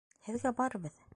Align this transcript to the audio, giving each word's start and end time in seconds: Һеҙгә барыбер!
Һеҙгә 0.29 0.53
барыбер! 0.63 1.01